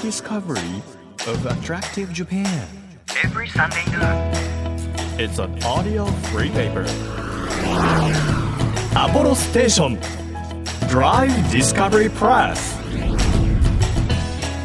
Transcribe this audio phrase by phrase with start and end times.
[0.00, 0.82] discovery
[1.26, 2.66] of attractive Japan.
[3.22, 5.20] Every Sunday noon.
[5.20, 6.86] It's an audio free paper.
[8.92, 10.00] Apollo Station
[10.88, 12.79] Drive Discovery Press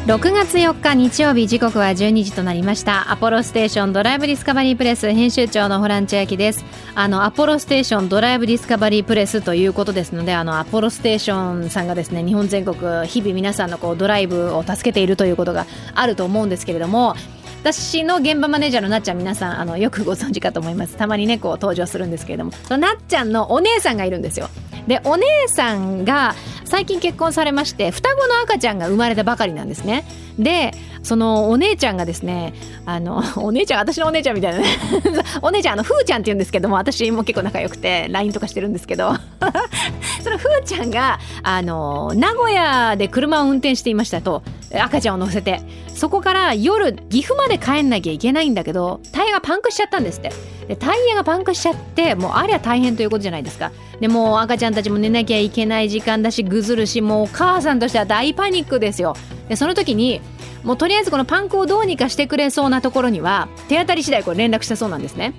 [0.06, 3.10] 6月4日日曜日時刻は12時となりました。
[3.10, 6.64] アポロステーションドライブディスカバリープレス編集長のホランチャヤキです。
[6.94, 15.66] あのアポロステーションドライブディスカバリープレスということですのであのアポロステーションさんがですね日本全国日々皆さんのこうドライブを助けているということが
[15.96, 17.16] あると思うんですけれども
[17.62, 20.94] 私の現場マネージャーのなっちゃん皆さんあのよくご存知かと思います。
[20.94, 24.50] たまにねこう登場するんですけれどもそのなっちゃんのお姉さんがいるんですよ。
[24.86, 26.36] でお姉さんが
[26.66, 30.04] 最近結婚されまして双子の赤ちゃんが生まれたばかりなんですね。
[30.38, 30.72] で
[31.06, 32.52] そのお姉ちゃんがですね
[32.84, 34.66] あの お姉ちゃん私のお姉ちゃんみたいなね。
[35.40, 39.14] お姉ちゃんあのふーちゃんって言うんですけども私も結構仲良くて LINE とかしてるんですけど。
[40.24, 44.42] そのふーちゃんがあの名古屋で車を運転していましたと
[44.74, 45.60] 赤ちゃんを乗せて。
[45.94, 50.30] そこから夜岐阜まで帰んなきゃいけないんだけどタイヤがパンクしちゃったんですって。
[50.68, 53.72] でタイヤがパンクしちゃってもうありゃ大変ということじゃないですか。
[54.00, 59.16] でもう赤ちゃんたちも寝なきゃいけない時間だしぐずるしもうお母さんとしては大パニックですよ。
[59.48, 60.20] でその時に
[60.66, 65.32] もうとりあえずこのパンクをどうにかしてくれそうなところには手当たり次第これ連絡したそうなんですね。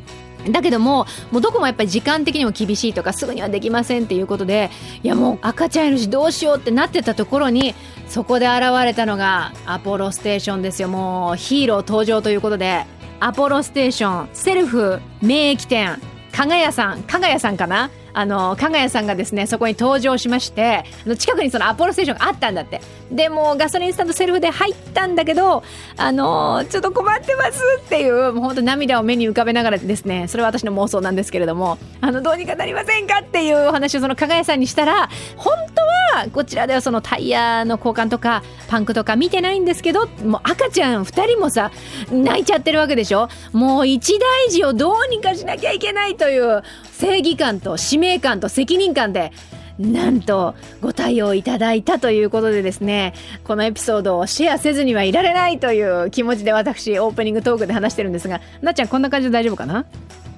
[0.50, 4.70] だけどももうどこもやっぱり時間的にも厳しいとかすぐにはできませんっていうことで
[5.04, 7.76] いやもう赤ちゃんいるしどうしようってなってたところに
[8.08, 10.88] そこで現れたのがアポロステーションですよ。
[10.88, 12.86] もうヒーロー登場ということで
[13.20, 16.00] アポロステーションセルフ免疫店
[16.32, 20.86] 加賀屋さん加賀屋さんかなあの加賀谷さんがですねそこに登場しまして
[21.20, 22.82] 近くにそのアポロステーションがあったんだって。
[23.12, 25.64] でもガソリンスタンドセルフで入ったんだけど
[25.96, 35.82] あのちょっと困ってますっていうもう本当涙を目に浮かべながらですねそれは私の妄想なんですけれどもあのどうにかなりませんかっていうお話をその加賀谷さんにしたら本当
[36.18, 41.72] はこちらではそのタイヤの交換とかパンクとか見てないんですけどもう赤ちゃん2人もさ
[42.12, 43.30] 泣いちゃってるわけでしょ。
[43.54, 46.62] もう一大事をどうにかしなきゃいけないという
[47.00, 49.32] 正義感と使命感と責任感で
[49.78, 53.14] なんとご対応いただいたということでですね
[53.44, 59.86] このエピソードをシェアせずにはいられないという気持ちで私オープニングトークで話してるんですがなっちゃんこんな感じで大丈夫かな？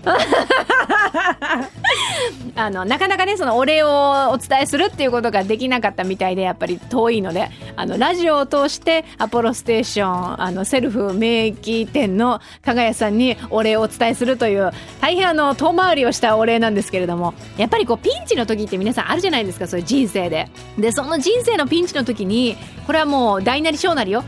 [2.56, 14.72] あのなかなかねそのお礼をお伝えするっていうことができなかったみたいでやっぱり遠いのであのラジオを通してアポロステーションあのセルフ免疫店の加賀谷さんにお礼をお伝えするという
[15.02, 20.48] 大変あの遠回りをしたお礼なんですけれどもやっぱりこうピンチの時って皆さんあるじゃないですかそういう人生で。
[20.78, 24.24] でその人生のピンチの時にこれはもう大なり小なりよ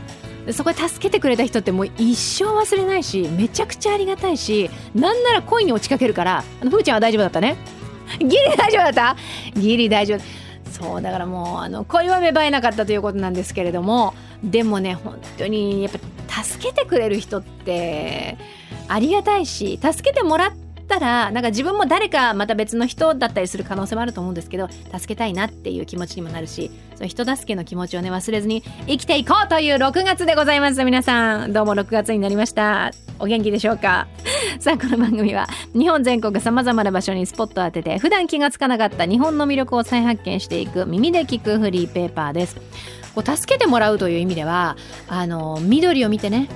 [0.50, 7.56] そこで助けてくれた人ってもう一生忘れないしめちゃくちゃありがたいしなんなら恋に落ちかけるからあのふーちゃんは大丈夫だったね。
[8.18, 9.16] ギリ大丈夫だった？
[9.60, 10.20] ギリ大丈夫。
[10.70, 15.92] そうだからもうあの恋は芽生えなかったということなんですけれどもでもね本当にやっ
[16.26, 18.38] ぱ助けてくれる人って
[18.88, 31.52] ありがたいし助けてもらってったらなんか自分も誰かまた別の人だったりする可能性もあると思うんですけど助けたいなっていう気持ちにもなるしその人助けの気持ちをね忘れずに生きていこうという6月でございます皆さん。
[31.52, 32.90] どうも6月になりました。
[33.18, 34.08] お元気でしょうか？
[34.58, 42.56] さあこの番組は日本全国さまざまな場所にスポットを当てて普段気がつかなかった日本の魅力を再発見していく耳で聞くフリーペーパーです。
[43.14, 44.76] こう助けてもらうという意味では
[45.08, 46.48] あの緑を見てね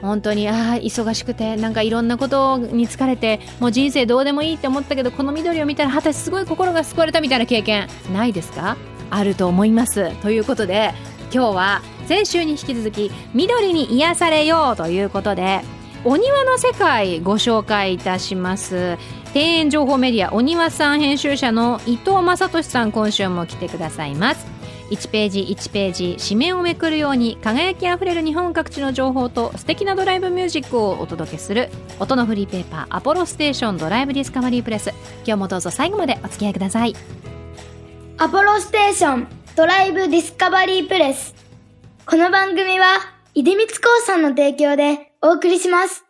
[0.00, 8.76] 本当にああ忙しくてなんかいろんなことに疲れてもう人生どうでもいいって思ったけどこの緑を見たら私すごい心が救われたみたいな経験ないですか？
[9.10, 10.14] あると思います。
[10.22, 10.92] ということで
[11.32, 15.60] 今日は先週に引き続き緑に癒されようということで
[16.04, 18.96] お庭の世界ご紹介いたします。
[19.34, 24.46] 庭園情報メディアお庭さん編集者の伊藤正俊さん今週も来てくださいます。
[24.90, 34.90] 1ページ1ページ紙面をめくるように輝きあふれる日本各地の情報と素敵なドライブミュージックをお届けする音のフリーペーパーアポロステーションドライブディスカバリープレス。
[35.24, 36.94] 今日もどうぞ最後までお付き合いください。
[38.18, 41.34] アポロステーションドライブディスカバリープレス。
[42.06, 42.86] この番組は
[43.34, 43.72] 出光興
[44.06, 46.07] 産の提供でお送りします。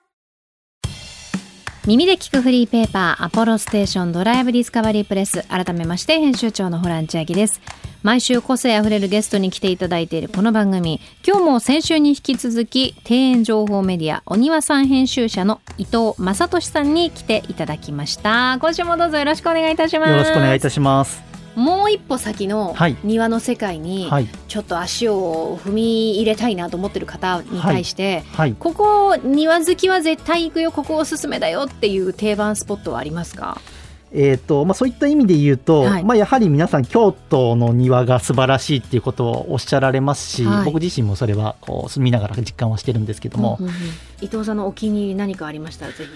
[1.88, 5.44] 耳で聞くフリーペーパーアポロステーションドライブディスカバリープレス。
[5.44, 7.62] 改めまして編集長のホラン千秋です。
[8.02, 11.00] 毎週個性あふれるゲストに来ていただいているこの番組。
[11.26, 18.58] 今日も先週に引き続き庭園情報メディアお庭さん編集者の伊藤正俊さんに来ていただきました。
[18.60, 20.10] 今週もどうぞよろしくお願いいたします。
[20.10, 21.27] よろしくお願いいたします。
[21.58, 24.08] もう一歩先の庭の世界に
[24.46, 28.50] ちょっと足を踏み入れたいなと思ってる方に対して、はい。
[28.50, 33.60] はい、ここ庭好きは絶対行くよここおすすめだよっていう定番スポットはありますか？
[34.12, 36.04] えーとまあ、そういった意味で言うと、はい。
[36.04, 40.64] まあ、やはり皆さん京都の庭が素晴らしいっていうことをおっしゃられますし、はい。
[40.64, 43.78] 僕自身もそれはこう住みながら実感はしてるんですけども、うんうんうん。
[44.20, 45.86] 伊藤さんのお気に入り何かありました？
[45.86, 46.10] らぜひ。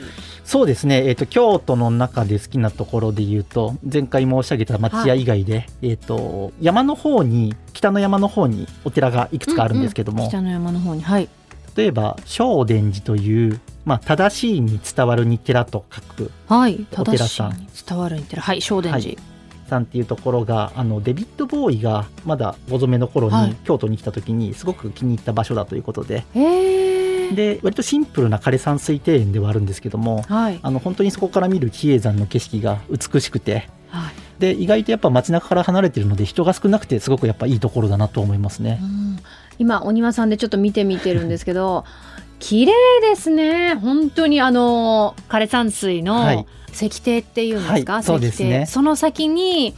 [0.44, 11.02] そうですね、えー、と京都の中で好きなところで言うと前回申し上げた町屋以外で、えー、と山の方に北の山の方にお寺がいくつかあるんですけども、北の山の方に。
[11.02, 11.28] はい。
[11.74, 16.30] 例えば正殿寺という、まあ、正しいに伝わるに寺と書く。
[16.46, 17.50] はいお寺さん。
[17.50, 19.20] 正しいに伝わるに寺はい正殿寺、
[19.68, 23.48] さんっていうところがあのデビッド・ボーイがまだご存命の頃はい。
[23.50, 30.60] に京都に来た時にすごく気に入った場所だということで、へえで割とシンプルな枯山水庭園ではあるんですけどもはい。
[30.62, 33.68] あの本当にそこから見る比叡山の景色が美しくて。
[33.88, 34.14] はい。
[34.38, 38.78] で意外とやっぱ街中から離れてるので人が少なくてすごくやっぱいいところだなと思いますね。
[38.82, 38.84] う。
[38.84, 39.18] ん。
[39.58, 41.84] 今お庭さんでちょっと見てみてるんですけど
[42.42, 43.76] 綺麗ですね。
[43.76, 46.36] 本当にあの枯山水はい。
[46.36, 48.48] の石庭っていうんですか、はいそうですね。
[48.48, 48.66] 石庭。
[48.66, 49.74] その先に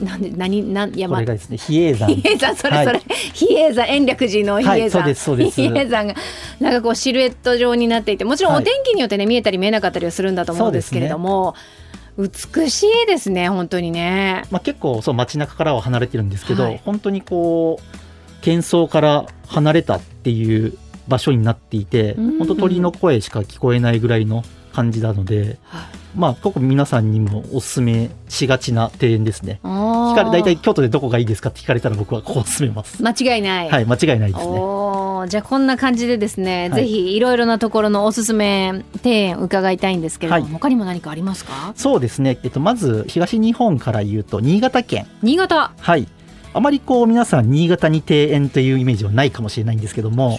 [0.00, 2.08] なんで何なんこ山れがですね比叡山。
[2.16, 3.04] 比叡山それそれ、は
[3.34, 5.62] 比叡山延暦寺の比叡山、はいそうですそうです。
[5.62, 6.14] 比叡山が
[6.58, 8.62] なんかこうシルエット状になっていてもちろんはい。
[8.62, 11.54] お天気によってね見えたり見えなかったりはするんだと思うんですけれども、
[12.18, 14.42] 美しいですね本当にね。
[14.50, 16.80] まあ、結構そう街中からは離れてるんですけど、はい。
[16.84, 20.76] 本当にこう喧騒から離れたっていう
[21.08, 25.58] 場所になっていて、うん本当鳥の声しか聞こえないぐらいの感じなので、
[26.14, 29.58] まあ結構皆さんにもおすすめしがちな庭園ですね。
[29.64, 33.02] 聞かれ大体京都でどこがいいですかって聞かれたら僕はここを勧めます。
[33.02, 33.68] 間違いない。
[33.68, 34.58] はい間違いないですね。
[35.28, 41.72] じゃあこんな感じでですね、はいぜひいろいろなところのおすすめ庭園伺いたいんですけれども、はい他にも何かありますか？
[41.74, 42.38] そうですね。
[42.44, 45.06] えっとまず東日本から言うと新潟県。
[45.22, 46.06] 新潟はい。
[46.54, 50.38] あまりこう皆さん新潟に庭園というイメージはないかもしれないんですけども、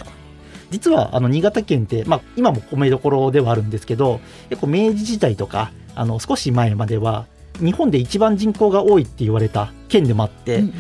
[0.71, 4.19] 実はあの新潟県って、まあ、今も米どころではあるんですけど
[4.49, 7.25] 結構明治時代とかあの少し前までは
[7.59, 10.73] 日本で一番人口が多いって言われた県でもあって、うんうん。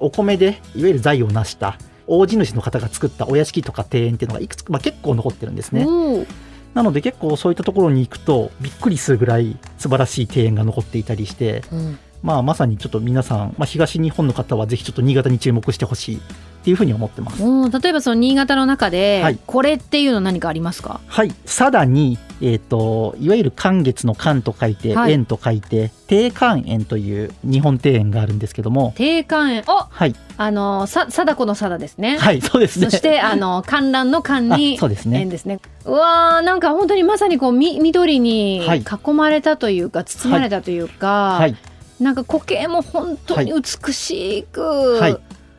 [0.00, 5.86] お米でいわゆる財を成した大地主の方が作ったお屋敷とか庭園っていうのがいくつか、まあ、結構残ってるんですね。
[6.74, 11.98] なので結構そういったところに行くとびっくりするぐらい素晴らしい庭園が残っていたりして、うん。
[12.22, 16.20] まあ、まさにちょっと皆さん、まあ、東日本の方はぜひちょっと新潟に注目してほしい
[16.64, 17.42] っていうふうに思ってます。
[17.42, 19.38] 例えばその新潟の中で、はい。
[19.46, 21.02] これっていうの何かありますか？
[21.06, 25.12] はい、さらに、えー、といわゆる寒月の寒と書いて、はい。
[25.12, 32.88] 園と書いて定寒園という日本庭園があるんですけども、定冠園おはい、あのさ貞子の貞ですね、はい、そうですね。
[32.88, 35.20] そしてあの観覧の観に あそうですね。
[35.20, 35.60] 園ですね。
[35.84, 38.78] うわーなんか本当にまさにこうみ緑にはい。
[38.80, 41.56] 囲まれたというか、包まれたというか、はい、
[42.00, 44.62] なんか苔も本当に美しく、
[44.98, 45.18] はい。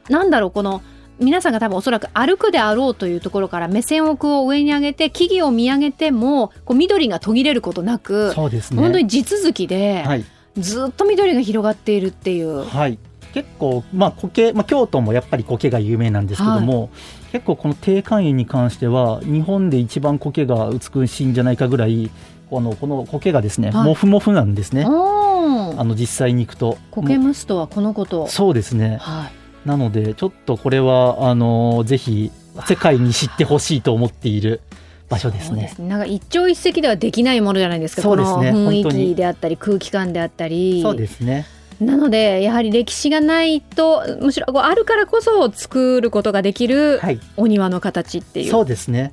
[0.10, 0.82] なんだろうこの
[1.20, 8.82] 皆さんが多分おそらく歩くであろうというところから目線をこう上に上げて木々を見上げてもこう緑が途切れることなく、そうですね。
[8.82, 10.26] 本当に地続きで、はい、
[10.58, 12.66] ずっと緑が広がっているっていう。
[12.66, 12.98] はい、
[13.34, 16.90] 結構、まあ、苔、まあ、京都もやっぱり苔が有名なんですけども、
[17.32, 22.10] 結構この定冠園に関しては日本で一番苔が美しいんじゃないかぐらい
[22.50, 24.86] このこの苔がですね、はいモフモフなんですね。
[24.86, 26.78] あの実際に行くと。
[26.92, 28.28] 苔むすとはこのこと。
[28.28, 28.98] そうですね。
[29.02, 29.45] はい。
[29.66, 32.32] なのでちょっとこれはあのぜひ
[32.68, 34.62] 世界に知ってほしいと思っている
[35.10, 35.82] 場所ですねです。
[35.82, 35.88] ね。
[35.90, 38.02] なんか一朝一夕ではできないものじゃないですか。
[38.02, 40.82] そうですねこの雰囲気であったり空気感であったり。
[40.82, 41.46] そうですね。
[41.80, 47.20] なのでやはり歴史がないとむしろこうあるからこそ作ることができるはい。
[47.36, 48.52] お庭の形っていう。
[48.52, 49.12] そうですね。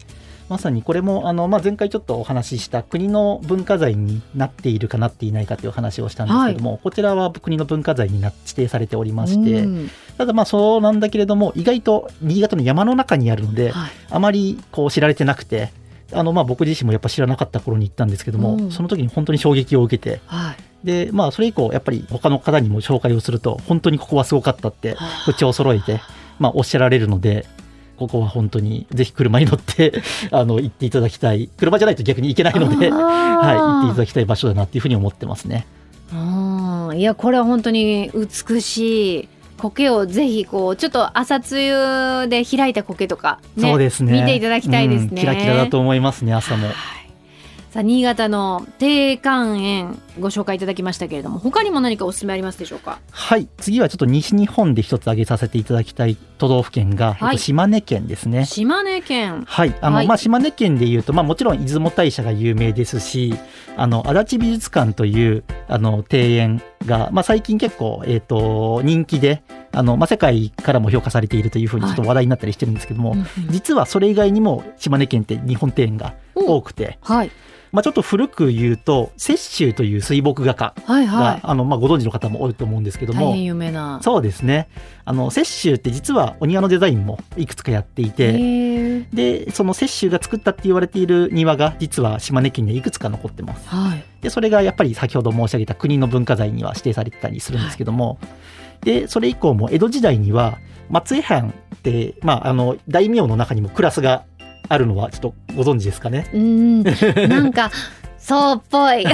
[0.49, 9.91] まさにこれもあの、まあ、前回ちょっとお話しした国の文化財になっているかなっていないかという話をしたんですけども、こちらは国の文化財にな指定されておりまして、うん。
[10.19, 13.91] ただまあそうなんだけれども意外と新潟の山の中にあるので、はい。
[14.11, 15.73] あまりこう知られてなくて
[16.13, 18.71] あのまあ僕自身もやっぱ知らなかった頃に行ったんですけども、うん。
[18.71, 20.57] その時に本当に衝撃を受けてはい。
[20.85, 26.01] でまあそれ以降やっぱり他の方にも紹介をすると本当にここはすごかったって口を揃えて、
[26.39, 27.47] まあ、おっしゃられるので
[28.03, 35.67] ここは本当にぜひ車に乗って あの行っていただきたい車じゃないと逆に行けないので、 はい、行っていただきたい場所だなっていうふうに思ってますね。
[36.13, 45.09] うんいやこれは本当に美しい苔をぜひこうちょっと朝露で開いた苔とか、ね、そうですね見ていただきたいですね。
[45.13, 46.69] うんキラキラだと思いますね朝も。
[47.73, 53.01] はいさあ新潟の定冠園ご紹介いただきましたけれども他にも何かおすすめありますでしょうか？
[53.11, 53.49] はい。
[53.57, 57.37] 次はちょっと西日本で一つ挙げさせていただきたい都道府県が、はい。
[57.37, 58.45] えっと島根県ですね。
[58.45, 59.45] 島根県。
[59.47, 60.07] はい、あの、はい。
[60.07, 63.35] まあ、島根県でいうと、まあ、もちろん出雲大社が有名ですし、
[63.79, 77.31] あの、足立美術館という、あの、庭園が、まあ、最近結構、えっ、と、人気で、あの、まあ、世界からも評価されているというふうにちょっと話題になったりしてるんですけども、うんうん実はそれ以外にも島根県って日本庭園が多くて、はい
[77.73, 83.09] まあ、ちょっと古く言うと雪舟という水墨画家が、はいはあのまあ、ご存知の方も多いと思うんですけい。
[83.09, 83.99] ども大変有名な。
[84.03, 84.69] そうですね
[85.07, 94.05] あの雪舟って実はお庭のデザインもいくつかやっていへてーでその雪舟が作ったって言われている庭が実は島根県にはいくつか残ってますはい。
[94.21, 98.19] でそれがやっぱり先ほど申し上げた国の文化財には指定されてたりするんですけども、
[98.83, 100.59] でそれ以降も江戸時代には
[100.91, 104.25] 松江藩って、まあ、あの大名の中にもクラスが
[104.69, 106.29] あるのはちょっとご存知ですかね？
[106.33, 107.29] うーん。
[107.29, 107.71] なんか、
[108.23, 109.05] そうっぽい。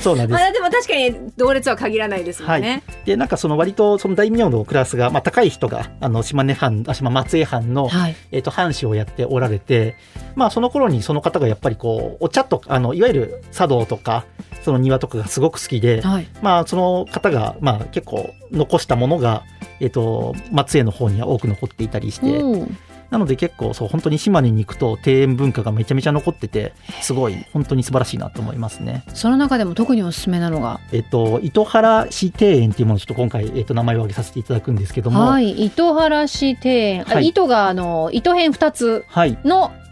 [0.00, 2.82] そうなんですまあでも確かに同列は限らないですもんね。
[3.04, 8.16] でなんかその割とその大名のクラスが、まあ、高い人があの島根藩あ島松江藩の、はい。
[8.32, 9.96] えー、と藩士をやっておられて、
[10.34, 14.24] まあ、その頃にその方がやっぱりこうお茶とかあのいわゆる茶道とか
[14.62, 16.26] その庭とかがすごく好きで、はい。
[16.42, 19.44] まあ、その方が、まあ、結構残したものが、
[19.80, 22.78] えっ、と、松江の方には多く残っていたりして、うん
[23.12, 29.04] なので結構、そう、本当に島根に行くと庭園文化がめちゃめちゃ残ってて、すごい、本当に素晴らしいなと思いますね。
[29.12, 30.80] その中でも特におすすめなのが？
[30.92, 35.66] えっ、と、糸原市庭園っていうものをちょっと今回、えっ、と、名前を挙げさせていただくんですけども、はい。
[35.66, 37.04] 糸原市庭園。
[37.06, 39.38] あはい糸が、あの、糸編二つはい。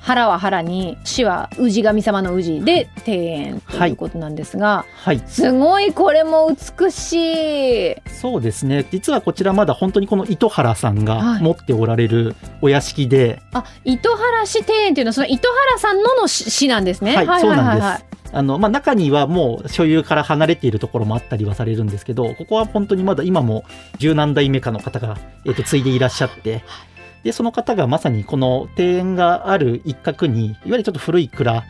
[0.01, 5.23] の原は原に、市は氏神様の氏で庭園ということなんですが、はい。
[5.27, 7.97] すごいこれも美しい。
[8.09, 8.87] そうですね。
[8.91, 17.17] 実はこちらまだ本当にこの糸原さんがはい持っておられるお屋敷で、あ、糸原市庭園っていうのはその糸原さんのの市市なんですね。
[17.17, 17.85] はい、そうなんです。
[17.87, 23.65] はいあの、まあ、中にはもう所有から離れているところもあったりはされるんですけど、ここは本当にまだ今も
[23.99, 26.63] 十何代目かの方が、えっ、と、継いでいらっしゃって、
[27.23, 31.65] で、その方がまさにこの庭園がある一角に、いわゆるちょっと古い蔵、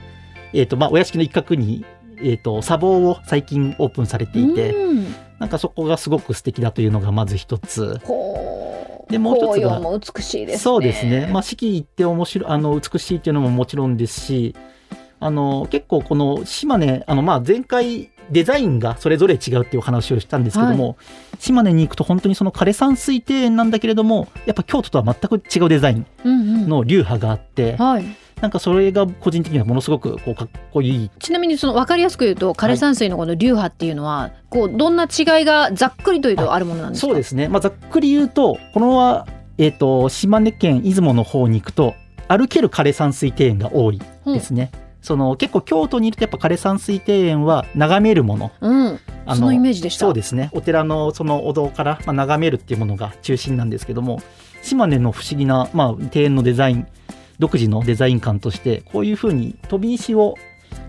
[0.52, 1.84] えっ、と、まあ、お屋敷の一角に、
[2.22, 7.98] えっ、と、砂防を最近オープンされていて、うんなんかそこがすごく素敵だというのがまず一つ。
[9.08, 10.58] でもう一つが紅葉も美しいですね。
[10.58, 11.28] そうですね。
[11.32, 14.54] まあ、四季行って面白い、あの、美しいっていうのももちろんですし、
[15.20, 20.96] あの、結構この島根、あの、まあ、前回デザインがそれぞれ違うっていうお話をしたんですけども、
[21.38, 28.04] 島根に行くと本当にその枯山水庭園なんだけれども、やっぱ京都とは全く違うデザインうんうんの流派があって、はい。
[28.40, 31.10] なんかそれが個人的にはものすごくこうかっこいい。
[31.18, 37.08] ちなみにその分かりやすく言うと枯山水のこの流派っていうのは、こうどんな違いがざっくりというとあるものなんですか？
[37.08, 37.48] そうですね。
[37.48, 39.26] まあ、ざっくり言うと、このは、
[39.58, 41.94] えっ、と、島根県出雲の方に行くと、
[42.28, 44.70] 歩ける枯山水庭園が多いですね。
[45.02, 48.52] その結構京都にいるとやっぱ枯山水庭園は眺めるもの。
[48.60, 50.50] うん、あそのイメージでしたそうですね。
[50.52, 54.20] お寺のそのお堂から、まあ、眺めるっていうものが中心なんですけども、
[54.62, 56.86] 島根の不思議な、まあ、庭園のデザイン、
[57.38, 60.36] 独自のデザイン感として、こういうふうに飛び石を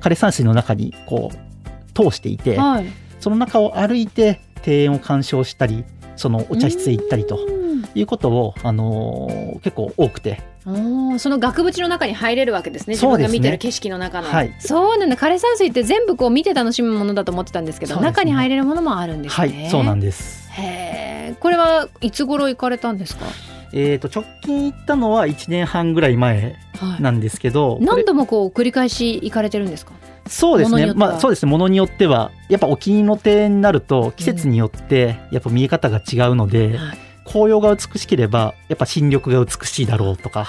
[0.02, 2.86] 枯山水の中にこう通していて、はい
[3.22, 12.94] その中を歩いて庭園を鑑賞したり、そのお茶室へ行ったりとうんいうことを、あのー結構多くて、おーその額縁の中に入れるわけですね。
[12.94, 14.30] 自分が見てる景色の中の。
[14.30, 14.54] はい。
[14.60, 15.16] そうなんだ。
[15.16, 18.02] 枯山水って全部こう見て楽しむものだと思ってたんですけどね。
[18.02, 20.50] 中に入れるものもあるんですはねい、そうなんです。
[20.52, 23.26] へえこれはいつ頃行かれたんですか、
[23.74, 29.94] えっ、と、直近行ったのは1年半ぐらい前はい、なんですけど、これ何度もこう繰り返し行かれてるんですか？
[30.28, 30.94] そうですね。
[30.94, 31.52] まあそうですね。
[31.52, 36.98] ものによっては、やっぱお気に入りの庭園になると、季節によって、やっぱ見え方が違うので、はい
[37.32, 40.48] 紅葉が美しければ、やっぱ新緑が美しいだろうとか、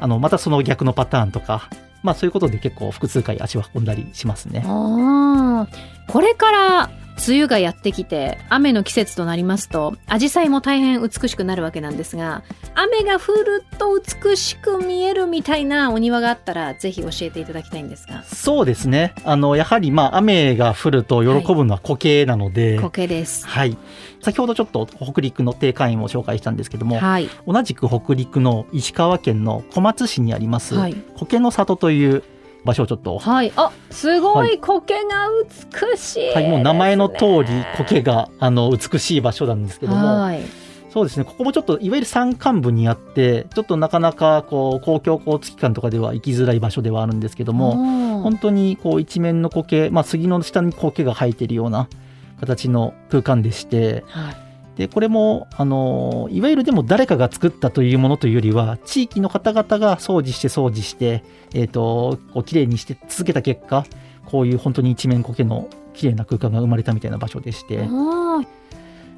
[0.00, 1.70] あの、またその逆のパターンとか、
[2.02, 4.62] まあそういうことで結構複数回足を運んだりしますね。
[6.06, 6.90] これから
[7.26, 12.42] 梅雨がやってきて雨の季節となりますと紫陽花も大変美しくなるわけなんですが
[12.74, 18.22] 雨が降ると美しく見えるみたいなお庭があったらぜひ教えていただきたいんですが。
[18.22, 19.14] そうですね。
[19.24, 23.46] あの、やはりまあ雨が降ると喜ぶのは苔なので、苔です。
[23.46, 23.76] はい。
[24.22, 27.28] 先ほどちょっと北陸の定会員を紹介したんですけども、はい。
[27.46, 30.94] 同じく北陸の石川県の小松市にあります、はい。
[31.16, 32.22] 苔の里という
[32.64, 33.52] 場所をちょっと、はい。
[33.56, 34.58] あすごはい。
[34.58, 35.28] 苔が
[35.90, 40.42] 美しいはい、もう名前の通り苔があの美しい場所なんですけども、はい。
[40.90, 51.88] そうですね、ここもちょっといわゆる山間部にあって、ちょっとなかなかこう公共交通機関とかでは行きづらい場所ではあるんですけども、も本当にこう一面の苔、まあ、杉の下に苔が生えているような
[52.40, 54.47] 形の空間でして、はい
[54.78, 63.84] でこれもあのいわゆるでも誰かが作ったというものというよりは地域の方々が掃除して掃除してえっ、とこう綺麗にして続けた結果
[64.24, 67.78] こういう本当に一面苔の綺麗な空間が生まれたみたいな場所でして、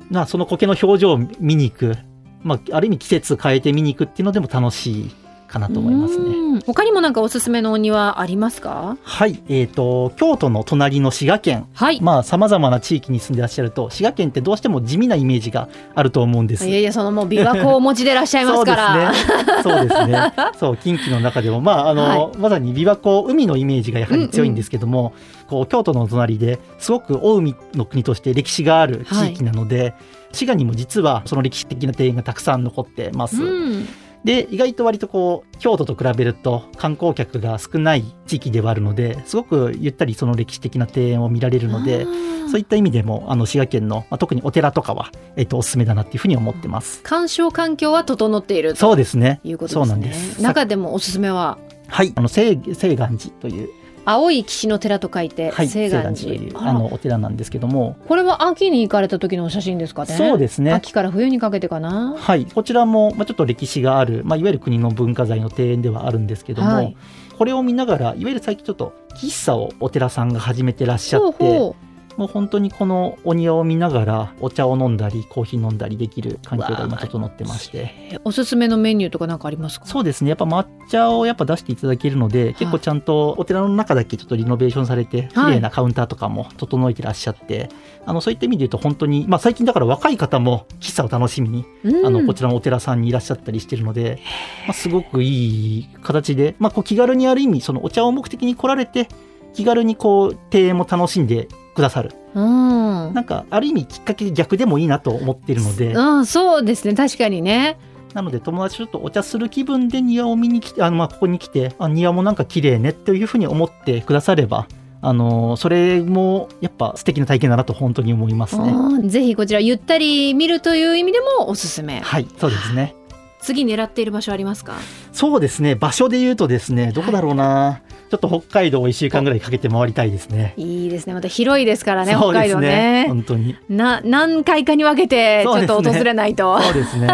[0.08, 1.96] まあその苔の表情を見に行く、
[2.42, 5.10] まあ、ある意味季節変えて見に行くっていうのでも楽しい
[5.50, 6.24] かなと思いますね。
[6.24, 8.96] うん他にもなんかおすすめのお庭ありますか？
[9.02, 16.68] はい、えー、と京都の隣の滋賀県はい、まあさまざまな地域に住んでらっしゃると滋賀県ってどうしても地味なイメージがあると思うんです。
[16.68, 19.14] いやいやそのもう琵琶湖をお持ちでいらっしゃいますから
[19.62, 20.32] そうですね。
[20.58, 20.78] そうね。
[20.82, 25.14] 近畿の中でもまああの、まさに琵琶湖海のイメージがやはり強いんですけども、
[25.48, 29.94] こう京都の隣ですごく大海の国として歴史がある地域なので、
[30.32, 33.42] 滋賀にも実はその歴史的な庭園がたくさん残ってます。
[33.42, 33.88] うん
[34.24, 42.04] で意外と割とこう京都と比べると観光客が少ない地域ではあるのですごくゆったりその歴史的な庭園を見られるので
[42.50, 47.02] そういった意味でもあの滋賀県の、まあ、特にお寺とかは、えっとおすすめだなっていうふうに思ってます。
[47.02, 49.40] 鑑賞環境は整っているとそうですね。
[49.44, 50.42] いうことですねそうなんです。
[50.42, 51.58] 中でもおすすめは？
[51.88, 53.68] はい、あの清清願寺という、
[54.04, 60.16] 青い岸の寺と書いてはい、清願という寺、あのお寺なんですけども、これは秋に行かれた時のお写真ですかね？
[60.16, 60.72] そうですね。
[60.72, 62.16] 秋から冬にかけてかな？
[62.16, 66.96] はい、こちらも、まあ、ちょっと歴史がある、まあ、いわゆる国の文化財の庭園ではあるんですけども、はい。
[67.38, 71.76] これを見ながらいわゆる最近ちょっと喫茶をお寺さんが始めてらっしゃほうってほ
[72.16, 78.18] もう本当にこのお庭を見ながらお茶を飲んだりコーヒー飲んだりできる環境が今整ってまして。
[78.24, 79.86] うおすすめのメニューとかなんかありますか？
[79.86, 80.30] そうですね。
[80.30, 87.68] やっぱ抹茶をやっぱ出していただけるので、結構ちゃんとお寺の中だけちょっとリノベーションされて綺麗なカウンターとかも整えてらっしゃって、
[88.04, 92.06] あのそういった意味で言うと本当に、まあ、最近だから若い方も喫茶を楽しみにうん。
[92.06, 94.20] あのこちらのお寺さんにいらっしゃったりしてるので、
[94.66, 99.08] まあ、すごくいい形で、まあ、こう気軽にある意味そのお茶を目的に来られて
[99.54, 102.12] 気軽にこう庭園も楽しんでくださる。
[102.34, 103.14] うん。
[103.14, 105.92] なんかある意味きっかけ逆でもいいなと思っているので。
[105.92, 106.94] うん、そうですね。
[106.94, 107.78] 確かにね。
[108.14, 114.66] なので友達とちょっとお茶する気分で庭を見に来てあのまあここに来てあ庭もなんか綺麗ねっていうふうに思ってくだされば
[115.00, 118.72] あのそれもやっぱ素敵な体験だなと本当に思いますね。
[118.72, 122.00] うんぜひこちらゆったり見るという意味でもおすすめ。
[122.00, 122.96] はいそうですね。
[123.40, 124.74] 次狙っている場所ありますか？
[125.12, 125.76] そうですね。
[125.76, 130.52] 場所で言うとですねどこだろうな、ちょっと北海道を1週間ぐらいかけて回りたいですね。
[130.56, 131.14] いいですね。
[131.14, 133.04] また広いですからねそうです北海道ね。
[133.06, 133.56] 本当に。
[133.68, 137.08] な何回かに分けてちょっと訪れないと、そうですね。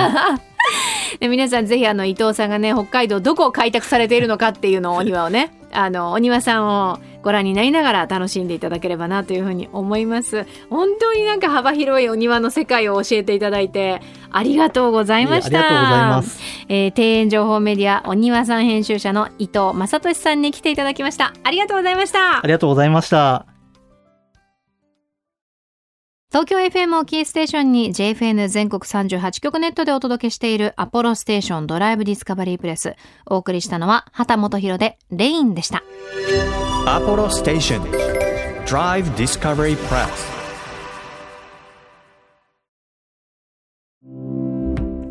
[1.21, 16.41] で 皆さんぜひあの伊藤さんがね北海道どこを開拓されているのかっていうのをお庭をねあのお庭さんをご覧になりながら楽しんでいただければなというふうに思います本当になんか幅広いお庭の世界を教えていただいてありがとうございましたありがとうございます。
[16.69, 23.56] えー庭園情報メディアお庭さん編集者の伊藤正俊さんに来ていただきましたありがとうございましたありがとうございました。
[26.37, 32.95] 東京 FM をキーステーションに JFN 全国38局ネットでお届けしているアポロステーションドライブディスカバリープレス。
[33.25, 35.83] お送りしたのは畑本博でレインでした。
[36.85, 37.81] Apollo Station
[38.67, 40.11] Drive Discovery Press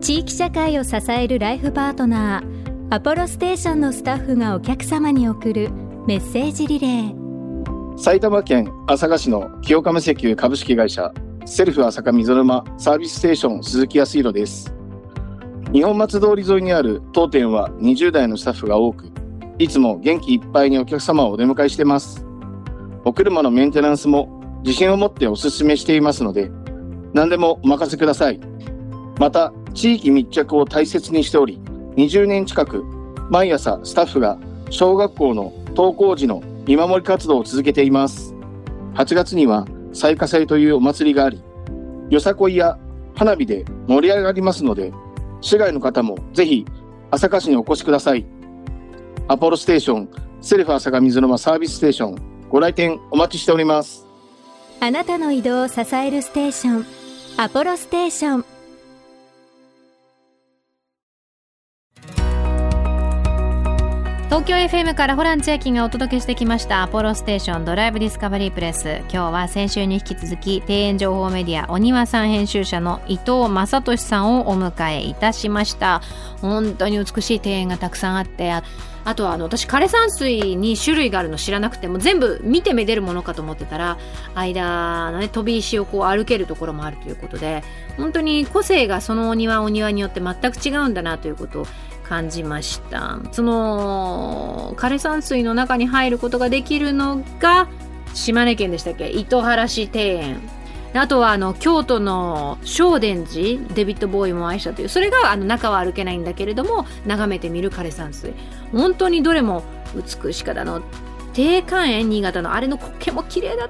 [0.01, 2.93] 地域社会を支えるライフパートナー。
[2.93, 5.71] アポロステーションのスタッフがお客様に送る
[6.05, 7.24] メッセージリレー
[7.97, 11.13] 埼玉県朝霞市の清亀石油株式会社
[11.45, 14.75] セルフ朝霞水沼サービスステーション鈴木康弘です。
[15.71, 19.05] 日本松通り沿いにある当店は20代のスタッフが多く
[19.59, 22.25] いつも元気いっぱいにお客様をお出迎えしてます。
[23.05, 26.51] お車のメンテナンスも自信を持ってお勧めしていますので
[27.13, 28.41] 何でもお任せください。
[29.19, 31.61] また地域密着を大切にしており
[31.95, 32.83] 20年近く
[33.29, 34.37] 毎朝スタッフが
[34.69, 38.33] 小学校の登校時の見守り活動を続けています。
[38.95, 41.41] 8月には彩花祭というお祭りがあり
[42.09, 42.77] よさこいや
[43.15, 44.91] 花火で盛り上がりますので
[45.41, 46.65] 市外の方もぜひ
[47.11, 48.25] 朝霞市にお越しください。
[49.27, 50.09] アポロステーション
[50.41, 52.15] セルフ朝霞水沼サービスステーション
[52.49, 54.07] ご来店お待ちしております。
[54.79, 56.85] あなたの移動を支えるステーション
[57.37, 58.54] アポロステーション。
[64.25, 68.97] 東京 FM からホラン千秋がお届けしてきましたアポロステーションドライブディスカバリープレス。
[69.01, 76.01] 今日は先週に引き続き庭園情報メディアお庭さん編集者の伊藤正俊さんをお迎えいたしました。
[76.41, 78.63] 本当に美しい庭園がたくさんあってあ
[79.13, 83.99] とはあの私枯山水に種類があるの知らなくても全部見てめでるものかと思ってたら
[84.33, 87.63] 間のね飛び石をこう歩けるところもあるということで
[87.97, 91.67] 本当に個性がそのお庭お庭によって全く違うんだなということを
[92.07, 93.19] 感じました。
[93.31, 97.67] その枯山水の中に入ることができるのが
[98.13, 99.09] 島根県でしたっけ？
[99.09, 100.41] 糸原市庭園。
[100.93, 104.89] あとはあの京都の正殿寺デビッド・ボーイも愛したという。
[104.89, 108.33] それがあの中は歩けないんだけれども眺めてみる枯山水。
[108.71, 109.63] 本当にどれも
[110.23, 110.81] 美しかったの。
[111.33, 113.69] 定冠園新潟のあれの苔も綺麗だっ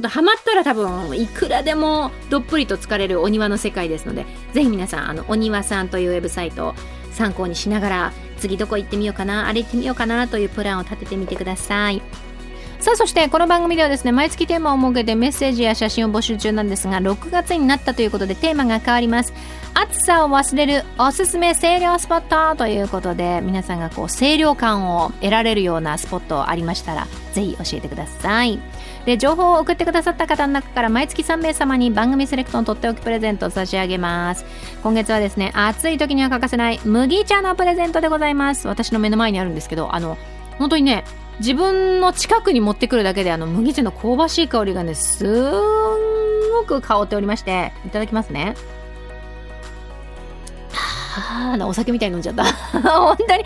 [0.00, 0.08] たな。
[0.08, 6.74] ハマったら多分いくらでもどっぷりと疲れるお庭の世界ですのでぜひ皆さんあのお庭さんというウェブサイトを
[7.12, 12.02] 参考にしながら次どこ行ってみようかなあれ行ってみようかなというプランを立ててみてください。
[12.80, 19.32] さあそしてこの番組ではですね毎月テーマを設けてメッセージや写真を募集中なんですが6月になったということでテーマが変わります。
[19.74, 28.60] 暑さを忘れるおすすめ清涼スポットということで皆さんがこう清涼感を得られるようなスポットありましたらぜひ教えてください。
[29.08, 34.44] で情報を送ってくださった方の中から毎月3名様に番組セレクトのとっておきプレゼントを差し上げます。
[34.82, 38.68] 今月はですね暑い時には欠かせない麦茶のプレゼントでございます。
[38.68, 40.18] 私の目の前にあるんですけどあの
[40.58, 41.04] 本当にね
[41.38, 48.56] 自分の近くに持ってくるだけであの麦茶の香ばしい香りがねすんごく香っておりましていただきますね。
[50.70, 52.44] はあお酒みたいに飲んじゃった。
[52.84, 53.44] 本当に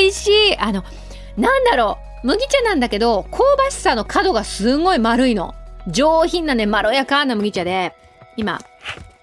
[0.00, 0.58] 美味しい。
[0.58, 0.82] あの
[1.36, 2.05] なんだろう。
[2.26, 5.54] 麦茶なんだけど香ばしさの角がすごい丸いの。
[5.86, 7.94] 上品なねまろやかな麦茶で。
[8.36, 8.60] 今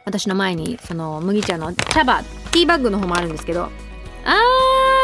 [0.05, 3.63] 私の前にその麦茶の茶葉ティーバッグの方もあるんですけど。
[4.23, 4.39] あ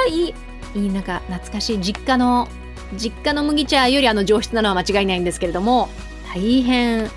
[0.07, 0.33] ーいい。
[0.75, 1.81] いいなんか懐かしい。
[1.81, 2.47] 実家の
[2.95, 5.89] 実家の麦茶よりあの上質なのは間違いないんですけれども
[6.33, 7.09] 大変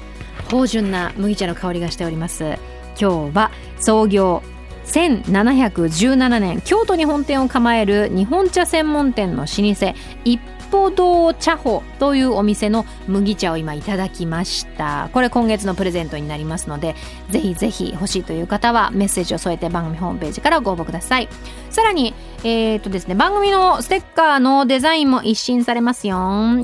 [0.50, 2.58] 芳醇な麦茶の香りがしております。
[3.00, 4.42] 今日は創業
[4.86, 10.40] 1717年京都に本店を構える日本茶専門店の老舗一
[10.72, 15.10] 歩堂茶舗というお店の麦茶を今いただきました。
[15.12, 16.96] これ今月のプレゼントになりますので
[17.30, 21.28] ぜひぜひ欲しいという方はメッセージを添えて番組ホームページからご応募ください。
[21.70, 26.16] さらにえー、とですね番組のステッカーのデザインも一新されますよ。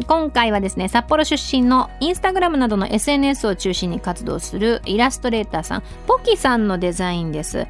[0.08, 7.66] 今回はですね札幌出身のインスタグラムなどの SNS を中心に活動するイラストレーターさんポキさんのデザインです。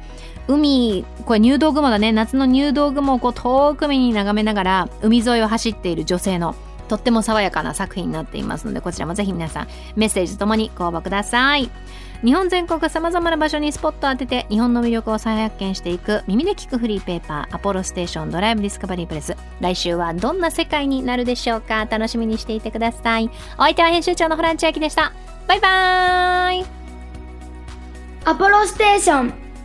[0.49, 6.55] 海これ入道雲だね夏の入道雲をこう遠く目に眺めながら海沿いを走っている女性の
[6.87, 11.69] とっても爽やかな作品になっていますのでこちらもぜひ皆さんメッセージともにご応募ください。
[12.25, 19.37] 日本全国さまざまな場所にスポットを当てて日本の魅力を再発見していく耳で聞くフリーペーパーアポロステーションドライブディスカバリープレス。
[19.61, 23.29] 来週はどんな世界になるでしょうか楽しみにしていてください。
[23.57, 25.13] お相手は編集長のホラン千秋でした。
[25.47, 26.65] バイバーイ。
[28.25, 29.38] アポロステーション。